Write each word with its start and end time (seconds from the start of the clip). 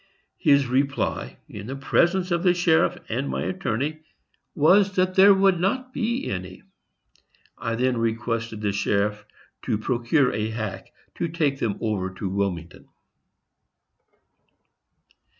His 0.39 0.65
reply, 0.65 1.37
in 1.47 1.67
the 1.67 1.75
presence 1.75 2.31
of 2.31 2.41
the 2.41 2.55
sheriff 2.55 2.97
and 3.07 3.29
my 3.29 3.43
attorney, 3.43 3.99
was 4.55 4.95
there 4.95 5.31
would 5.31 5.59
not 5.59 5.93
be 5.93 6.27
any. 6.31 6.63
I 7.55 7.75
then 7.75 7.97
requested 7.97 8.61
the 8.61 8.71
sheriff 8.71 9.23
to 9.61 9.77
procure 9.77 10.33
a 10.33 10.49
hack 10.49 10.91
to 11.19 11.27
take 11.27 11.59
them 11.59 11.77
over 11.81 12.11
to 12.15 12.27
Wilmington." 12.27 12.87